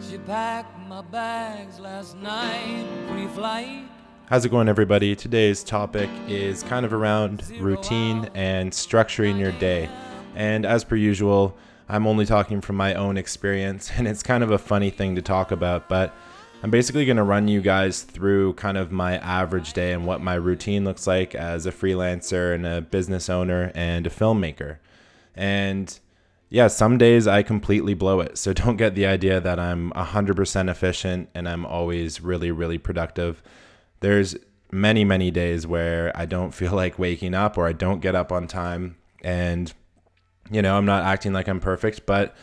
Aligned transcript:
She 0.00 0.16
packed 0.16 0.78
my 0.88 1.02
bags 1.02 1.80
last 1.80 2.16
night, 2.18 2.86
pre-flight. 3.10 3.88
How's 4.26 4.44
it 4.44 4.50
going, 4.50 4.68
everybody? 4.68 5.16
Today's 5.16 5.64
topic 5.64 6.08
is 6.28 6.62
kind 6.62 6.86
of 6.86 6.92
around 6.92 7.42
routine 7.58 8.30
and 8.34 8.70
structuring 8.70 9.40
your 9.40 9.50
day. 9.52 9.88
And 10.36 10.64
as 10.64 10.84
per 10.84 10.94
usual, 10.94 11.56
I'm 11.88 12.06
only 12.06 12.26
talking 12.26 12.60
from 12.60 12.76
my 12.76 12.94
own 12.94 13.16
experience, 13.16 13.90
and 13.96 14.06
it's 14.06 14.22
kind 14.22 14.44
of 14.44 14.52
a 14.52 14.58
funny 14.58 14.90
thing 14.90 15.16
to 15.16 15.22
talk 15.22 15.50
about, 15.50 15.88
but 15.88 16.14
I'm 16.62 16.70
basically 16.70 17.04
going 17.04 17.16
to 17.16 17.24
run 17.24 17.48
you 17.48 17.60
guys 17.60 18.02
through 18.02 18.54
kind 18.54 18.76
of 18.76 18.92
my 18.92 19.18
average 19.18 19.72
day 19.72 19.92
and 19.92 20.06
what 20.06 20.20
my 20.20 20.34
routine 20.34 20.84
looks 20.84 21.08
like 21.08 21.34
as 21.34 21.66
a 21.66 21.72
freelancer 21.72 22.54
and 22.54 22.64
a 22.64 22.82
business 22.82 23.28
owner 23.28 23.72
and 23.74 24.06
a 24.06 24.10
filmmaker. 24.10 24.78
And 25.34 25.98
yeah, 26.50 26.68
some 26.68 26.96
days 26.96 27.26
I 27.26 27.42
completely 27.42 27.94
blow 27.94 28.20
it. 28.20 28.38
So 28.38 28.52
don't 28.54 28.76
get 28.76 28.94
the 28.94 29.06
idea 29.06 29.40
that 29.40 29.58
I'm 29.58 29.90
100% 29.92 30.70
efficient 30.70 31.28
and 31.34 31.48
I'm 31.48 31.66
always 31.66 32.20
really, 32.20 32.50
really 32.50 32.78
productive. 32.78 33.42
There's 34.00 34.36
many, 34.70 35.04
many 35.04 35.30
days 35.30 35.66
where 35.66 36.12
I 36.16 36.26
don't 36.26 36.52
feel 36.54 36.72
like 36.72 36.98
waking 36.98 37.34
up 37.34 37.58
or 37.58 37.66
I 37.66 37.72
don't 37.72 38.00
get 38.00 38.14
up 38.14 38.32
on 38.32 38.46
time. 38.46 38.96
And 39.22 39.72
you 40.50 40.62
know, 40.62 40.76
I'm 40.76 40.86
not 40.86 41.04
acting 41.04 41.32
like 41.32 41.48
I'm 41.48 41.60
perfect, 41.60 42.06
but 42.06 42.34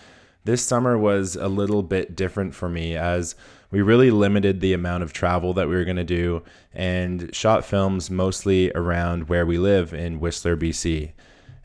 this 0.44 0.62
summer 0.62 0.96
was 0.96 1.36
a 1.36 1.48
little 1.48 1.82
bit 1.82 2.16
different 2.16 2.54
for 2.54 2.70
me 2.70 2.96
as 2.96 3.36
we 3.72 3.82
really 3.82 4.12
limited 4.12 4.62
the 4.62 4.74
amount 4.74 5.02
of 5.02 5.12
travel 5.12 5.54
that 5.56 5.68
we 5.68 5.76
were 5.76 5.86
going 5.86 5.96
to 5.96 6.04
do 6.04 6.44
and 6.72 7.34
shot 7.36 7.66
films 7.66 8.12
mostly 8.12 8.72
around 8.76 9.28
where 9.28 9.46
we 9.46 9.58
live 9.58 9.92
in 9.92 10.20
Whistler, 10.20 10.56
BC. 10.56 11.14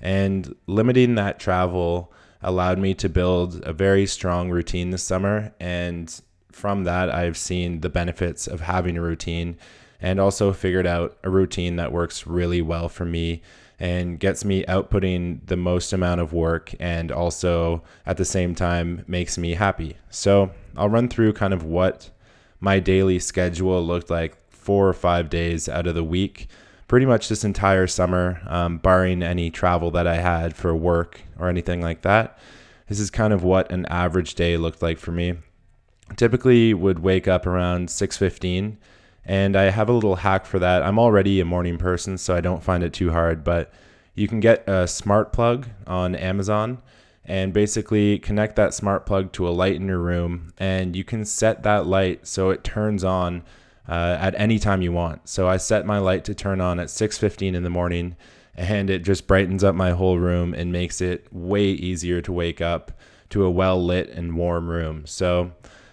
And 0.01 0.55
limiting 0.67 1.15
that 1.17 1.39
travel 1.39 2.11
allowed 2.43 2.79
me 2.79 2.95
to 2.95 3.09
build 3.09 3.63
a 3.65 3.73
very 3.73 4.07
strong 4.07 4.51
routine 4.51 4.91
this 4.91 5.03
summer. 5.03 5.53
And 5.61 6.21
from 6.53 6.85
that, 6.85 7.11
I've 7.11 7.37
seen 7.37 7.81
the 7.81 7.89
benefits 7.89 8.47
of 8.47 8.61
having 8.61 8.97
a 8.97 9.03
routine 9.03 9.57
and 10.01 10.19
also 10.19 10.53
figured 10.53 10.87
out 10.87 11.19
a 11.23 11.31
routine 11.31 11.77
that 11.77 11.93
works 11.93 12.27
really 12.27 12.63
well 12.63 12.89
for 12.89 13.05
me 13.05 13.43
and 13.79 14.21
gets 14.21 14.45
me 14.45 14.65
outputting 14.65 15.41
the 15.47 15.57
most 15.57 15.93
amount 15.93 16.21
of 16.21 16.33
work 16.33 16.75
and 16.79 17.11
also 17.11 17.83
at 18.05 18.19
the 18.19 18.25
same 18.25 18.55
time 18.55 19.05
makes 19.07 19.39
me 19.39 19.55
happy. 19.55 19.97
So 20.11 20.51
I'll 20.77 20.89
run 20.89 21.09
through 21.09 21.33
kind 21.33 21.55
of 21.55 21.65
what 21.65 22.11
my 22.61 22.79
daily 22.79 23.19
schedule 23.19 23.85
looked 23.85 24.11
like 24.11 24.37
four 24.51 24.87
or 24.87 24.93
five 24.93 25.31
days 25.31 25.69
out 25.69 25.87
of 25.87 25.95
the 25.95 26.05
week, 26.05 26.49
pretty 26.91 27.07
much 27.07 27.29
this 27.29 27.45
entire 27.45 27.87
summer, 27.87 28.43
um, 28.49 28.77
barring 28.77 29.23
any 29.23 29.49
travel 29.49 29.93
that 29.93 30.09
I 30.09 30.17
had 30.17 30.57
for 30.57 30.75
work 30.75 31.21
or 31.39 31.49
anything 31.49 31.81
like 31.81 32.03
that. 32.03 32.37
This 32.89 32.99
is 32.99 33.11
kind 33.13 33.33
of 33.33 33.45
what 33.45 33.71
an 33.71 33.87
average 33.87 34.35
day 34.35 34.57
looked 34.57 34.83
like 34.83 34.99
for 34.99 35.13
me. 35.13 35.35
Typically 36.17 36.75
would 36.75 36.99
wake 36.99 37.29
up 37.29 37.47
around 37.47 37.91
6:15 37.91 38.77
and 39.25 39.55
I 39.55 39.71
have 39.71 39.89
a 39.89 39.93
little 39.93 40.17
hack 40.17 40.45
for 40.45 40.59
that. 40.59 40.83
I'm 40.83 40.99
already 40.99 41.39
a 41.39 41.45
morning 41.45 41.79
person, 41.79 42.19
so 42.19 42.35
I 42.35 42.41
don't 42.41 42.65
find 42.65 42.83
it 42.83 42.93
too 42.93 43.13
hard, 43.13 43.45
but 43.45 43.73
you 44.17 44.27
can 44.27 44.41
get 44.41 44.69
a 44.69 44.89
smart 44.89 45.33
plug 45.33 45.69
on 45.87 46.17
Amazon 46.17 46.83
and 47.25 47.53
basically 47.53 48.19
connect 48.19 48.57
that 48.57 48.75
smart 48.75 49.07
plug 49.07 49.31
to 49.35 49.49
a 49.49 49.51
light 49.51 49.77
in 49.77 49.87
your 49.87 50.01
room 50.01 50.53
and 50.59 50.97
you 50.97 51.05
can 51.05 51.25
set 51.25 51.63
that 51.63 51.87
light 51.87 52.27
so 52.27 52.51
it 52.51 52.65
turns 52.65 53.05
on 53.05 53.45
uh, 53.91 54.17
at 54.21 54.39
any 54.39 54.59
time 54.59 54.81
you 54.81 54.93
want. 54.93 55.29
So 55.29 55.49
I 55.49 55.57
set 55.57 55.85
my 55.85 55.99
light 55.99 56.25
to 56.27 56.35
turn 56.35 56.61
on 56.61 56.79
at 56.79 56.89
6:15 56.89 57.55
in 57.55 57.65
the 57.65 57.71
morning 57.71 58.17
and 58.55 58.89
it 58.89 59.01
just 59.01 59.27
brightens 59.27 59.65
up 59.65 59.75
my 59.75 59.91
whole 59.91 60.19
room 60.19 60.55
and 60.55 60.73
makes 60.73 61.01
it 61.01 61.27
way 61.33 61.65
easier 61.65 62.21
to 62.21 62.33
wake 62.33 62.61
up 62.61 62.93
to 63.31 63.45
a 63.45 63.51
well 63.51 63.83
lit 63.83 64.09
and 64.11 64.37
warm 64.37 64.69
room. 64.69 65.07
So 65.07 65.53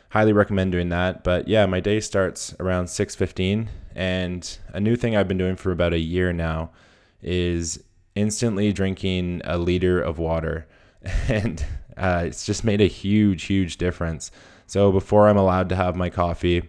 highly 0.09 0.31
recommend 0.31 0.71
doing 0.71 0.89
that. 0.89 1.23
But 1.23 1.47
yeah, 1.47 1.65
my 1.65 1.79
day 1.79 1.99
starts 1.99 2.55
around 2.59 2.85
6:15 2.85 3.67
and 3.95 4.57
a 4.73 4.79
new 4.79 4.95
thing 4.95 5.15
I've 5.15 5.27
been 5.27 5.39
doing 5.39 5.55
for 5.55 5.71
about 5.71 5.93
a 5.93 5.99
year 5.99 6.31
now 6.31 6.69
is 7.23 7.83
instantly 8.13 8.71
drinking 8.71 9.41
a 9.43 9.57
liter 9.57 9.99
of 9.99 10.19
water. 10.19 10.67
And 11.29 11.63
uh, 11.95 12.23
it's 12.25 12.45
just 12.45 12.63
made 12.63 12.81
a 12.81 12.87
huge, 12.87 13.45
huge 13.45 13.77
difference. 13.77 14.29
So 14.67 14.91
before 14.91 15.29
I'm 15.29 15.37
allowed 15.37 15.69
to 15.69 15.75
have 15.75 15.95
my 15.95 16.09
coffee, 16.09 16.63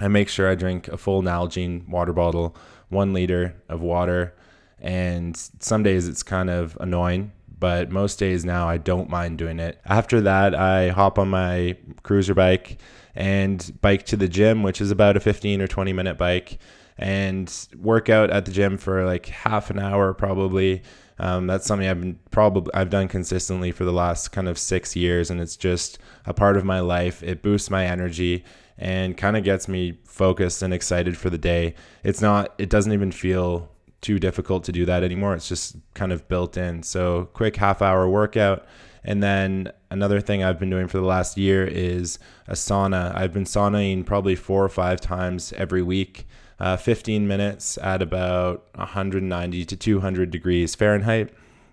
I 0.00 0.08
make 0.08 0.28
sure 0.28 0.50
I 0.50 0.54
drink 0.54 0.88
a 0.88 0.96
full 0.96 1.22
Nalgene 1.22 1.88
water 1.88 2.12
bottle, 2.12 2.56
one 2.88 3.12
liter 3.12 3.54
of 3.68 3.80
water. 3.80 4.34
And 4.80 5.36
some 5.36 5.82
days 5.82 6.08
it's 6.08 6.22
kind 6.22 6.50
of 6.50 6.76
annoying 6.80 7.32
but 7.62 7.92
most 7.92 8.18
days 8.18 8.44
now 8.44 8.68
I 8.68 8.76
don't 8.76 9.08
mind 9.08 9.38
doing 9.38 9.60
it. 9.60 9.80
After 9.86 10.20
that, 10.22 10.52
I 10.52 10.88
hop 10.88 11.16
on 11.16 11.28
my 11.28 11.76
cruiser 12.02 12.34
bike 12.34 12.80
and 13.14 13.80
bike 13.80 14.04
to 14.06 14.16
the 14.16 14.26
gym, 14.26 14.64
which 14.64 14.80
is 14.80 14.90
about 14.90 15.16
a 15.16 15.20
15 15.20 15.62
or 15.62 15.68
20 15.68 15.92
minute 15.92 16.18
bike, 16.18 16.58
and 16.98 17.68
work 17.78 18.08
out 18.08 18.30
at 18.30 18.46
the 18.46 18.50
gym 18.50 18.78
for 18.78 19.04
like 19.04 19.26
half 19.26 19.70
an 19.70 19.78
hour 19.78 20.12
probably. 20.12 20.82
Um, 21.20 21.46
that's 21.46 21.64
something 21.64 21.86
I've 21.86 22.00
been 22.00 22.18
probably 22.32 22.74
I've 22.74 22.90
done 22.90 23.06
consistently 23.06 23.70
for 23.70 23.84
the 23.84 23.92
last 23.92 24.32
kind 24.32 24.48
of 24.48 24.58
six 24.58 24.96
years, 24.96 25.30
and 25.30 25.40
it's 25.40 25.56
just 25.56 26.00
a 26.26 26.34
part 26.34 26.56
of 26.56 26.64
my 26.64 26.80
life. 26.80 27.22
It 27.22 27.42
boosts 27.42 27.70
my 27.70 27.86
energy 27.86 28.44
and 28.78 29.16
kind 29.16 29.36
of 29.36 29.44
gets 29.44 29.68
me 29.68 29.98
focused 30.04 30.62
and 30.62 30.72
excited 30.72 31.16
for 31.16 31.30
the 31.30 31.38
day. 31.38 31.74
It's 32.02 32.20
not. 32.20 32.54
It 32.58 32.70
doesn't 32.70 32.92
even 32.92 33.12
feel 33.12 33.70
too 34.00 34.18
difficult 34.18 34.64
to 34.64 34.72
do 34.72 34.84
that 34.84 35.02
anymore. 35.02 35.34
It's 35.34 35.48
just 35.48 35.76
kind 35.94 36.12
of 36.12 36.28
built 36.28 36.56
in. 36.56 36.82
So, 36.82 37.26
quick 37.32 37.56
half 37.56 37.80
hour 37.80 38.08
workout. 38.08 38.66
And 39.04 39.22
then 39.22 39.72
another 39.90 40.20
thing 40.20 40.44
I've 40.44 40.58
been 40.58 40.70
doing 40.70 40.88
for 40.88 40.98
the 40.98 41.04
last 41.04 41.36
year 41.36 41.66
is 41.66 42.18
a 42.46 42.52
sauna. 42.52 43.14
I've 43.16 43.32
been 43.32 43.44
saunaing 43.44 44.06
probably 44.06 44.36
four 44.36 44.64
or 44.64 44.68
five 44.68 45.00
times 45.00 45.52
every 45.54 45.82
week, 45.82 46.26
uh, 46.60 46.76
15 46.76 47.26
minutes 47.26 47.78
at 47.78 48.00
about 48.00 48.66
190 48.74 49.64
to 49.64 49.76
200 49.76 50.30
degrees 50.30 50.74
Fahrenheit. 50.74 51.30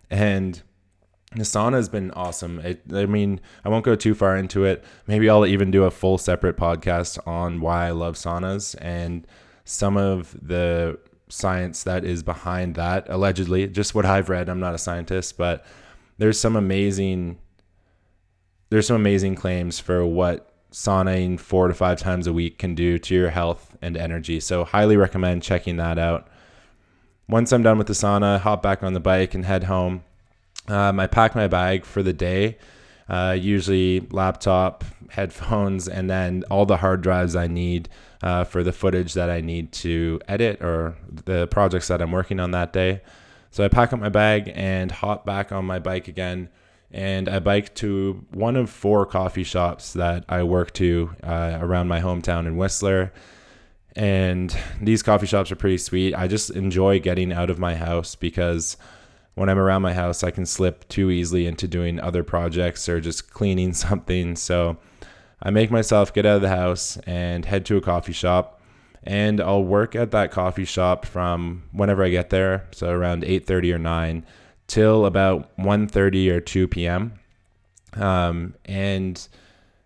And 0.10 0.62
the 1.32 1.44
sauna 1.44 1.74
has 1.74 1.90
been 1.90 2.12
awesome. 2.12 2.60
It, 2.60 2.82
I 2.94 3.06
mean, 3.06 3.40
I 3.64 3.70
won't 3.70 3.86
go 3.86 3.96
too 3.96 4.16
far 4.16 4.36
into 4.36 4.66
it. 4.66 4.84
Maybe 5.06 5.30
I'll 5.30 5.46
even 5.46 5.70
do 5.70 5.84
a 5.84 5.92
full 5.92 6.18
separate 6.18 6.58
podcast 6.58 7.20
on 7.28 7.62
why 7.62 7.88
I 7.88 7.92
love 7.92 8.16
saunas 8.16 8.76
and 8.82 9.28
some 9.64 9.98
of 9.98 10.36
the 10.42 10.98
science 11.30 11.84
that 11.84 12.04
is 12.04 12.24
behind 12.24 12.74
that 12.74 13.08
allegedly 13.08 13.68
just 13.68 13.94
what 13.94 14.04
i've 14.04 14.30
read 14.30 14.50
i'm 14.50 14.60
not 14.60 14.74
a 14.74 14.80
scientist 14.80 15.38
but 15.38 15.64
there's 16.18 16.40
some 16.40 16.56
amazing 16.56 17.38
there's 18.72 18.88
some 18.88 18.96
amazing 18.96 19.36
claims 19.36 19.80
for 19.80 20.04
what 20.04 20.52
saunaing 20.72 21.40
four 21.40 21.68
to 21.68 21.74
five 21.74 22.00
times 22.00 22.26
a 22.26 22.34
week 22.34 22.58
can 22.58 22.74
do 22.74 22.98
to 22.98 23.14
your 23.14 23.30
health 23.30 23.78
and 23.80 23.96
energy 23.96 24.40
so 24.40 24.64
highly 24.64 24.98
recommend 24.98 25.44
checking 25.44 25.78
that 25.78 26.00
out 26.00 26.28
once 27.28 27.52
i'm 27.52 27.62
done 27.62 27.78
with 27.78 27.88
the 27.88 27.94
sauna 27.94 28.40
hop 28.40 28.64
back 28.64 28.82
on 28.82 28.94
the 28.94 29.00
bike 29.00 29.36
and 29.36 29.46
head 29.46 29.66
home 29.66 30.04
um, 30.68 31.00
i 31.00 31.08
pack 31.08 31.36
my 31.36 31.48
bag 31.48 31.86
for 31.86 32.04
the 32.04 32.14
day 32.14 32.58
uh, 33.08 33.36
usually 33.40 34.02
laptop 34.12 34.84
headphones 35.10 35.88
and 35.88 36.10
then 36.10 36.44
all 36.52 36.66
the 36.66 36.78
hard 36.78 37.02
drives 37.02 37.36
i 37.36 37.48
need 37.48 37.90
uh, 38.22 38.44
for 38.44 38.64
the 38.64 38.74
footage 38.74 39.14
that 39.14 39.30
I 39.30 39.42
need 39.42 39.72
to 39.74 40.20
edit 40.28 40.62
or 40.62 40.96
the 41.10 41.48
projects 41.48 41.88
that 41.88 42.02
I'm 42.02 42.12
working 42.12 42.40
on 42.40 42.52
that 42.52 42.74
day. 42.74 43.02
So 43.52 43.64
I 43.64 43.68
pack 43.68 43.94
up 43.94 44.00
my 44.00 44.10
bag 44.10 44.52
and 44.54 44.92
hop 44.92 45.26
back 45.26 45.52
on 45.52 45.66
my 45.66 45.80
bike 45.80 46.08
again. 46.08 46.50
And 46.92 47.30
I 47.30 47.40
bike 47.40 47.76
to 47.76 48.26
one 48.32 48.56
of 48.56 48.70
four 48.70 49.06
coffee 49.06 49.44
shops 49.44 49.94
that 49.94 50.26
I 50.28 50.44
work 50.44 50.74
to 50.74 51.16
uh, 51.24 51.58
around 51.62 51.88
my 51.88 52.02
hometown 52.02 52.48
in 52.48 52.58
Whistler. 52.58 53.14
And 53.96 54.56
these 54.82 55.04
coffee 55.04 55.28
shops 55.28 55.52
are 55.52 55.56
pretty 55.56 55.78
sweet. 55.78 56.14
I 56.16 56.28
just 56.28 56.50
enjoy 56.52 57.00
getting 57.00 57.32
out 57.32 57.50
of 57.50 57.60
my 57.60 57.76
house 57.76 58.16
because 58.16 58.76
when 59.36 59.50
I'm 59.50 59.58
around 59.58 59.82
my 59.82 59.94
house, 59.94 60.24
I 60.24 60.32
can 60.32 60.46
slip 60.46 60.88
too 60.90 61.10
easily 61.12 61.46
into 61.46 61.68
doing 61.68 62.00
other 62.00 62.24
projects 62.24 62.90
or 62.90 63.00
just 63.00 63.32
cleaning 63.32 63.74
something. 63.88 64.36
So 64.36 64.78
I 65.42 65.50
make 65.50 65.72
myself 65.72 66.14
get 66.14 66.26
out 66.26 66.38
of 66.38 66.42
the 66.42 66.50
house 66.50 66.98
and 67.06 67.46
head 67.46 67.66
to 67.68 67.78
a 67.78 67.82
coffee 67.82 68.14
shop 68.14 68.60
and 69.04 69.40
I'll 69.40 69.64
work 69.64 69.96
at 69.96 70.12
that 70.12 70.32
coffee 70.32 70.66
shop 70.66 71.06
from 71.06 71.64
whenever 71.72 72.04
I 72.04 72.10
get 72.10 72.30
there, 72.30 72.68
so 72.72 72.90
around 72.90 73.24
8:30 73.24 73.74
or 73.74 73.80
9 73.80 74.26
till 74.68 75.06
about 75.06 75.56
1:30 75.58 76.30
or 76.30 76.40
2 76.42 76.68
p.m. 76.68 77.14
Um, 77.94 78.56
and 78.66 79.28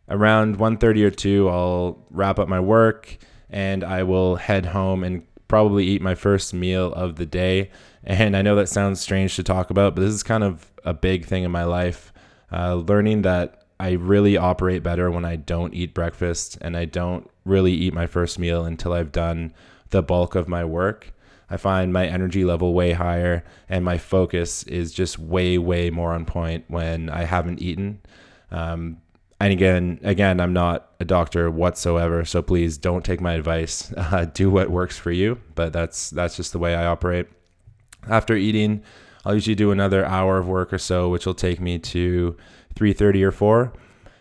around 0.10 0.58
1:30 0.58 1.04
or 1.04 1.12
2 1.12 1.50
I'll 1.50 2.06
wrap 2.10 2.40
up 2.40 2.48
my 2.48 2.60
work 2.60 3.18
and 3.50 3.84
I 3.84 4.04
will 4.04 4.36
head 4.36 4.68
home 4.68 5.04
and 5.04 5.24
probably 5.48 5.86
eat 5.86 6.02
my 6.02 6.16
first 6.16 6.54
meal 6.54 6.92
of 6.94 7.18
the 7.18 7.26
day. 7.26 7.70
And 8.04 8.36
I 8.36 8.42
know 8.42 8.56
that 8.56 8.70
sounds 8.70 9.00
strange 9.00 9.36
to 9.38 9.44
talk 9.44 9.70
about, 9.70 9.96
but 9.96 10.02
this 10.02 10.14
is 10.14 10.24
kind 10.24 10.44
of 10.44 10.72
a 10.84 10.94
big 10.94 11.26
thing 11.26 11.44
in 11.44 11.52
my 11.52 11.64
life. 11.64 12.12
Uh, 12.52 12.76
learning 12.76 13.22
that 13.24 13.64
I 13.80 13.92
really 13.92 14.38
operate 14.38 14.84
better 14.84 15.10
when 15.10 15.26
I 15.26 15.36
don't 15.36 15.74
eat 15.74 15.94
breakfast 15.94 16.58
and 16.62 16.78
I 16.78 16.86
don't 16.86 17.30
really 17.46 17.74
eat 17.74 17.94
my 17.94 18.08
first 18.08 18.38
meal 18.38 18.66
until 18.66 18.94
I've 18.94 19.12
done 19.12 19.54
the 19.90 20.04
bulk 20.04 20.36
of 20.36 20.48
my 20.48 20.64
work. 20.64 21.14
I 21.50 21.58
find 21.58 21.94
my 21.94 22.08
energy 22.08 22.46
level 22.46 22.74
way 22.74 22.94
higher 22.94 23.44
and 23.70 23.84
my 23.84 23.98
focus 23.98 24.64
is 24.64 24.94
just 24.94 25.20
way, 25.20 25.58
way 25.58 25.90
more 25.90 26.14
on 26.14 26.26
point 26.26 26.66
when 26.68 27.10
I 27.10 27.24
haven't 27.24 27.62
eaten. 27.62 28.02
Um, 28.52 28.98
and 29.40 29.52
again, 29.52 30.00
again, 30.04 30.40
I'm 30.40 30.54
not 30.54 30.92
a 31.00 31.06
doctor 31.06 31.52
whatsoever, 31.52 32.24
so 32.24 32.42
please 32.42 32.78
don't 32.78 33.04
take 33.04 33.20
my 33.20 33.34
advice. 33.34 33.94
Uh, 34.14 34.26
do 34.26 34.50
what 34.50 34.70
works 34.70 34.98
for 34.98 35.12
you, 35.12 35.40
but 35.56 35.74
that's 35.74 36.12
that's 36.12 36.36
just 36.36 36.52
the 36.52 36.60
way 36.60 36.76
I 36.76 36.86
operate. 36.86 37.28
After 38.10 38.36
eating, 38.36 38.84
I'll 39.26 39.36
usually 39.36 39.56
do 39.56 39.72
another 39.72 40.06
hour 40.06 40.38
of 40.38 40.48
work 40.48 40.74
or 40.74 40.78
so, 40.78 41.10
which 41.10 41.26
will 41.26 41.34
take 41.34 41.60
me 41.60 41.80
to 41.80 42.36
3:30 42.76 43.24
or 43.24 43.32
4. 43.32 43.74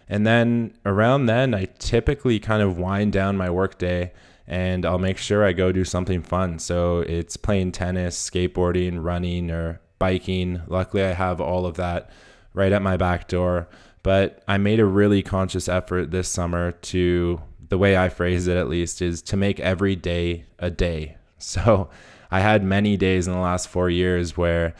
And 0.08 0.26
then 0.26 0.74
around 0.84 1.26
then, 1.26 1.54
I 1.54 1.66
typically 1.78 2.38
kind 2.38 2.62
of 2.62 2.78
wind 2.78 3.12
down 3.12 3.36
my 3.36 3.50
workday 3.50 4.12
and 4.46 4.84
I'll 4.84 4.98
make 4.98 5.18
sure 5.18 5.44
I 5.44 5.52
go 5.52 5.72
do 5.72 5.84
something 5.84 6.22
fun. 6.22 6.58
So 6.58 6.98
it's 7.00 7.36
playing 7.36 7.72
tennis, 7.72 8.18
skateboarding, 8.18 9.02
running, 9.02 9.50
or 9.50 9.80
biking. 9.98 10.62
Luckily, 10.66 11.04
I 11.04 11.12
have 11.12 11.40
all 11.40 11.64
of 11.64 11.76
that 11.76 12.10
right 12.52 12.72
at 12.72 12.82
my 12.82 12.96
back 12.96 13.28
door. 13.28 13.68
But 14.02 14.42
I 14.48 14.58
made 14.58 14.80
a 14.80 14.84
really 14.84 15.22
conscious 15.22 15.68
effort 15.68 16.10
this 16.10 16.28
summer 16.28 16.72
to, 16.72 17.40
the 17.68 17.78
way 17.78 17.96
I 17.96 18.08
phrase 18.08 18.48
it 18.48 18.56
at 18.56 18.68
least, 18.68 19.00
is 19.00 19.22
to 19.22 19.36
make 19.36 19.60
every 19.60 19.96
day 19.96 20.44
a 20.58 20.70
day. 20.70 21.16
So 21.38 21.90
I 22.32 22.40
had 22.40 22.64
many 22.64 22.96
days 22.96 23.28
in 23.28 23.34
the 23.34 23.38
last 23.38 23.68
four 23.68 23.90
years 23.90 24.38
where 24.38 24.74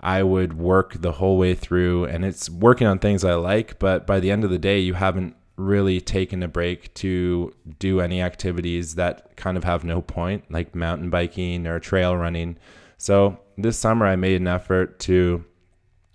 I 0.00 0.24
would 0.24 0.58
work 0.58 1.00
the 1.00 1.12
whole 1.12 1.38
way 1.38 1.54
through, 1.54 2.06
and 2.06 2.24
it's 2.24 2.50
working 2.50 2.88
on 2.88 2.98
things 2.98 3.24
I 3.24 3.34
like, 3.34 3.78
but 3.78 4.08
by 4.08 4.18
the 4.18 4.32
end 4.32 4.42
of 4.42 4.50
the 4.50 4.58
day, 4.58 4.80
you 4.80 4.94
haven't 4.94 5.36
really 5.56 6.00
taken 6.00 6.42
a 6.42 6.48
break 6.48 6.92
to 6.94 7.54
do 7.78 8.00
any 8.00 8.20
activities 8.20 8.96
that 8.96 9.36
kind 9.36 9.56
of 9.56 9.62
have 9.62 9.84
no 9.84 10.02
point, 10.02 10.50
like 10.50 10.74
mountain 10.74 11.08
biking 11.08 11.68
or 11.68 11.78
trail 11.78 12.16
running. 12.16 12.58
So 12.98 13.38
this 13.56 13.78
summer, 13.78 14.04
I 14.04 14.16
made 14.16 14.40
an 14.40 14.48
effort 14.48 14.98
to 15.00 15.44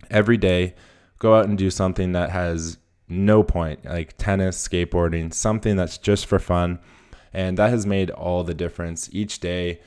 every 0.10 0.38
day 0.38 0.76
go 1.20 1.36
out 1.36 1.46
and 1.46 1.58
do 1.58 1.72
something 1.72 2.12
that 2.12 2.32
has 2.32 2.78
no 3.08 3.44
point, 3.44 3.86
like 3.86 4.18
tennis, 4.18 4.68
skateboarding, 4.68 5.34
something 5.34 5.78
that's 5.78 5.98
just 5.98 6.26
for 6.26 6.38
fun. 6.38 6.80
And 7.34 7.58
that 7.58 7.70
has 7.70 7.86
made 7.86 8.10
all 8.10 8.44
the 8.44 8.54
difference. 8.54 9.10
Each 9.14 9.40
day 9.40 9.80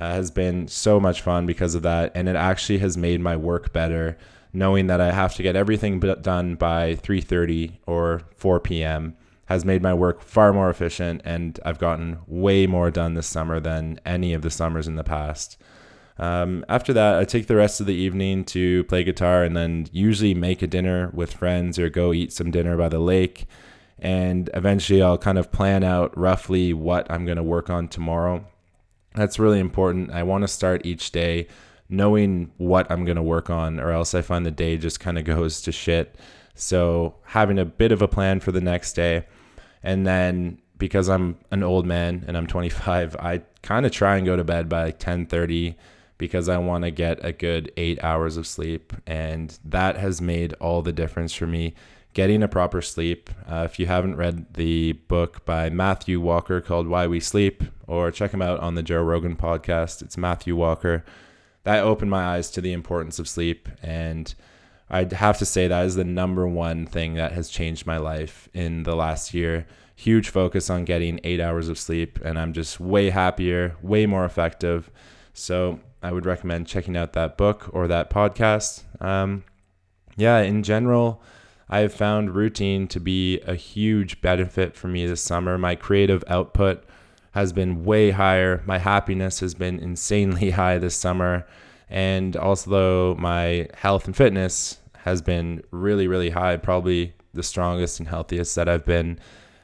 uh, 0.00 0.14
has 0.14 0.30
been 0.30 0.66
so 0.66 0.98
much 0.98 1.20
fun 1.20 1.46
because 1.46 1.74
of 1.74 1.82
that. 1.82 2.10
And 2.14 2.28
it 2.28 2.34
actually 2.34 2.78
has 2.78 2.96
made 2.96 3.20
my 3.20 3.36
work 3.36 3.72
better 3.72 4.16
knowing 4.52 4.88
that 4.88 5.00
I 5.00 5.12
have 5.12 5.34
to 5.36 5.42
get 5.42 5.54
everything 5.54 6.00
done 6.00 6.56
by 6.56 6.96
3:30 6.96 7.78
or 7.86 8.22
4 8.34 8.58
p.m. 8.60 9.14
has 9.46 9.64
made 9.64 9.82
my 9.82 9.94
work 9.94 10.22
far 10.22 10.52
more 10.52 10.70
efficient 10.70 11.22
and 11.24 11.60
I've 11.64 11.78
gotten 11.78 12.18
way 12.26 12.66
more 12.66 12.90
done 12.90 13.14
this 13.14 13.26
summer 13.26 13.60
than 13.60 14.00
any 14.04 14.32
of 14.32 14.42
the 14.42 14.50
summers 14.50 14.88
in 14.88 14.96
the 14.96 15.04
past. 15.04 15.56
Um, 16.18 16.64
after 16.68 16.92
that, 16.92 17.18
I 17.18 17.24
take 17.24 17.46
the 17.46 17.56
rest 17.56 17.80
of 17.80 17.86
the 17.86 17.94
evening 17.94 18.44
to 18.46 18.84
play 18.84 19.04
guitar 19.04 19.42
and 19.42 19.56
then 19.56 19.86
usually 19.92 20.34
make 20.34 20.62
a 20.62 20.66
dinner 20.66 21.10
with 21.14 21.32
friends 21.32 21.78
or 21.78 21.88
go 21.88 22.12
eat 22.12 22.32
some 22.32 22.50
dinner 22.50 22.76
by 22.76 22.88
the 22.88 22.98
lake. 22.98 23.46
And 23.98 24.50
eventually, 24.54 25.02
I'll 25.02 25.18
kind 25.18 25.38
of 25.38 25.52
plan 25.52 25.82
out 25.82 26.16
roughly 26.16 26.72
what 26.72 27.10
I'm 27.10 27.24
going 27.24 27.36
to 27.36 27.42
work 27.42 27.70
on 27.70 27.88
tomorrow. 27.88 28.44
That's 29.14 29.38
really 29.38 29.58
important. 29.58 30.10
I 30.10 30.22
want 30.22 30.42
to 30.42 30.48
start 30.48 30.86
each 30.86 31.10
day 31.10 31.48
knowing 31.88 32.52
what 32.56 32.90
I'm 32.90 33.04
going 33.04 33.16
to 33.16 33.22
work 33.22 33.50
on, 33.50 33.80
or 33.80 33.90
else 33.90 34.14
I 34.14 34.22
find 34.22 34.46
the 34.46 34.50
day 34.50 34.76
just 34.76 35.00
kind 35.00 35.18
of 35.18 35.24
goes 35.36 35.60
to 35.62 35.72
shit. 35.72 36.14
So, 36.54 37.16
having 37.24 37.58
a 37.58 37.64
bit 37.64 37.92
of 37.92 38.02
a 38.02 38.08
plan 38.08 38.40
for 38.40 38.52
the 38.52 38.60
next 38.60 38.92
day. 38.92 39.26
And 39.82 40.06
then 40.06 40.58
because 40.80 41.08
I'm 41.08 41.36
an 41.50 41.62
old 41.62 41.86
man 41.86 42.24
and 42.26 42.36
I'm 42.36 42.46
25, 42.46 43.16
I 43.16 43.42
kind 43.62 43.86
of 43.86 43.92
try 43.92 44.16
and 44.16 44.26
go 44.26 44.36
to 44.36 44.44
bed 44.44 44.68
by 44.68 44.84
like 44.84 44.98
10:30 44.98 45.76
because 46.18 46.48
I 46.48 46.58
want 46.58 46.84
to 46.84 46.90
get 46.90 47.24
a 47.24 47.32
good 47.32 47.72
eight 47.76 48.02
hours 48.02 48.36
of 48.36 48.46
sleep. 48.46 48.92
And 49.06 49.56
that 49.64 49.96
has 49.96 50.20
made 50.20 50.54
all 50.54 50.82
the 50.82 50.92
difference 50.92 51.32
for 51.32 51.46
me 51.46 51.74
getting 52.12 52.42
a 52.42 52.48
proper 52.48 52.82
sleep. 52.82 53.30
Uh, 53.50 53.62
if 53.70 53.78
you 53.78 53.86
haven't 53.86 54.16
read 54.16 54.54
the 54.54 54.92
book 54.92 55.44
by 55.44 55.70
Matthew 55.70 56.20
Walker 56.20 56.60
called 56.60 56.88
Why 56.88 57.06
We 57.06 57.20
Sleep, 57.20 57.62
or 57.86 58.10
check 58.10 58.32
him 58.32 58.42
out 58.42 58.60
on 58.60 58.74
the 58.74 58.82
Joe 58.82 59.02
Rogan 59.02 59.36
podcast, 59.36 60.02
it's 60.02 60.16
Matthew 60.16 60.56
Walker. 60.56 61.04
That 61.64 61.84
opened 61.84 62.10
my 62.10 62.24
eyes 62.24 62.50
to 62.52 62.60
the 62.60 62.72
importance 62.72 63.18
of 63.18 63.28
sleep. 63.28 63.68
And 63.82 64.34
I'd 64.88 65.12
have 65.12 65.38
to 65.38 65.46
say 65.46 65.68
that 65.68 65.86
is 65.86 65.94
the 65.94 66.04
number 66.04 66.48
one 66.48 66.86
thing 66.86 67.14
that 67.14 67.32
has 67.32 67.48
changed 67.48 67.86
my 67.86 67.98
life 67.98 68.48
in 68.52 68.82
the 68.82 68.96
last 68.96 69.32
year. 69.34 69.66
Huge 69.94 70.30
focus 70.30 70.70
on 70.70 70.84
getting 70.84 71.20
eight 71.22 71.40
hours 71.40 71.68
of 71.68 71.78
sleep, 71.78 72.18
and 72.24 72.38
I'm 72.38 72.52
just 72.54 72.80
way 72.80 73.10
happier, 73.10 73.76
way 73.82 74.06
more 74.06 74.24
effective. 74.24 74.90
So 75.34 75.78
I 76.02 76.10
would 76.10 76.26
recommend 76.26 76.66
checking 76.66 76.96
out 76.96 77.12
that 77.12 77.36
book 77.36 77.68
or 77.72 77.86
that 77.86 78.10
podcast. 78.10 78.82
Um, 79.00 79.44
yeah, 80.16 80.38
in 80.38 80.62
general, 80.62 81.22
I 81.72 81.80
have 81.80 81.94
found 81.94 82.34
routine 82.34 82.88
to 82.88 82.98
be 82.98 83.40
a 83.42 83.54
huge 83.54 84.20
benefit 84.20 84.74
for 84.74 84.88
me 84.88 85.06
this 85.06 85.22
summer. 85.22 85.56
My 85.56 85.76
creative 85.76 86.24
output 86.26 86.82
has 87.30 87.52
been 87.52 87.84
way 87.84 88.10
higher. 88.10 88.60
My 88.66 88.78
happiness 88.78 89.38
has 89.38 89.54
been 89.54 89.78
insanely 89.78 90.50
high 90.60 90.78
this 90.78 90.96
summer. 90.96 91.46
And 91.88 92.36
also, 92.36 93.14
my 93.16 93.68
health 93.74 94.06
and 94.06 94.16
fitness 94.16 94.78
has 95.04 95.22
been 95.22 95.62
really, 95.70 96.08
really 96.08 96.30
high, 96.30 96.56
probably 96.56 97.14
the 97.32 97.42
strongest 97.44 98.00
and 98.00 98.08
healthiest 98.08 98.56
that 98.56 98.68
I've 98.68 98.84
been 98.84 99.20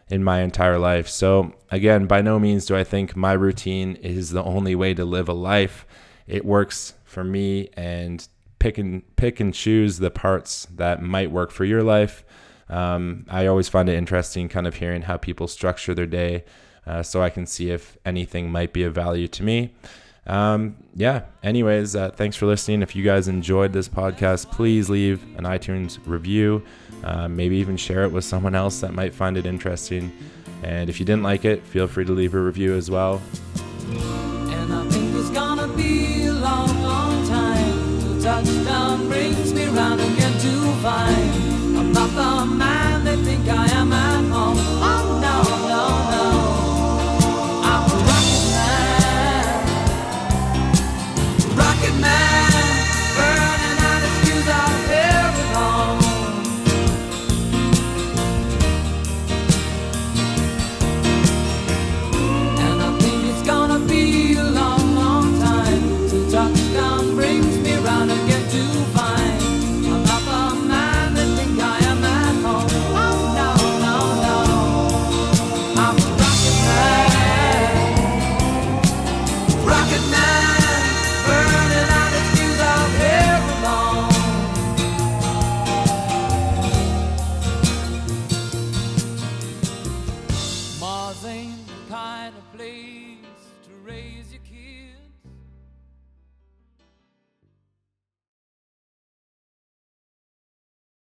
in 0.08 0.22
my 0.22 0.42
entire 0.42 0.78
life. 0.78 1.08
So, 1.08 1.54
again, 1.72 2.06
by 2.06 2.22
no 2.22 2.38
means 2.38 2.66
do 2.66 2.76
I 2.76 2.84
think 2.84 3.16
my 3.16 3.32
routine 3.32 3.96
is 3.96 4.30
the 4.30 4.44
only 4.44 4.76
way 4.76 4.94
to 4.94 5.04
live 5.04 5.28
a 5.28 5.32
life 5.32 5.84
it 6.28 6.44
works 6.44 6.94
for 7.04 7.24
me 7.24 7.68
and 7.74 8.26
pick 8.66 8.78
and 8.78 9.04
pick 9.14 9.38
and 9.38 9.54
choose 9.54 9.98
the 9.98 10.10
parts 10.10 10.66
that 10.74 11.00
might 11.00 11.30
work 11.30 11.52
for 11.52 11.64
your 11.64 11.84
life. 11.84 12.24
Um, 12.68 13.24
I 13.28 13.46
always 13.46 13.68
find 13.68 13.88
it 13.88 13.94
interesting 13.94 14.48
kind 14.48 14.66
of 14.66 14.74
hearing 14.74 15.02
how 15.02 15.18
people 15.18 15.46
structure 15.46 15.94
their 15.94 16.06
day 16.06 16.44
uh, 16.84 17.04
so 17.04 17.22
I 17.22 17.30
can 17.30 17.46
see 17.46 17.70
if 17.70 17.96
anything 18.04 18.50
might 18.50 18.72
be 18.72 18.82
of 18.82 18.92
value 18.92 19.28
to 19.28 19.44
me. 19.44 19.72
Um, 20.26 20.74
yeah, 20.96 21.26
anyways, 21.44 21.94
uh, 21.94 22.10
thanks 22.10 22.34
for 22.34 22.46
listening. 22.46 22.82
If 22.82 22.96
you 22.96 23.04
guys 23.04 23.28
enjoyed 23.28 23.72
this 23.72 23.88
podcast, 23.88 24.50
please 24.50 24.90
leave 24.90 25.22
an 25.38 25.44
iTunes 25.44 26.00
review. 26.04 26.64
Uh, 27.04 27.28
maybe 27.28 27.58
even 27.58 27.76
share 27.76 28.02
it 28.02 28.10
with 28.10 28.24
someone 28.24 28.56
else 28.56 28.80
that 28.80 28.92
might 28.92 29.14
find 29.14 29.36
it 29.36 29.46
interesting. 29.46 30.10
And 30.64 30.90
if 30.90 30.98
you 30.98 31.06
didn't 31.06 31.22
like 31.22 31.44
it, 31.44 31.62
feel 31.62 31.86
free 31.86 32.04
to 32.04 32.12
leave 32.12 32.34
a 32.34 32.40
review 32.40 32.74
as 32.74 32.90
well. 32.90 33.22
Touchdown 38.26 39.06
brings 39.06 39.54
me 39.54 39.66
round 39.66 40.00
again 40.00 40.32
to 40.40 40.72
find 40.82 41.78
I'm 41.78 41.92
not 41.92 42.10
the 42.10 42.44
man. 42.56 42.75